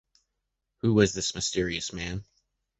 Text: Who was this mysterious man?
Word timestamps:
Who 0.77 0.95
was 0.95 1.13
this 1.13 1.35
mysterious 1.35 1.93
man? 1.93 2.25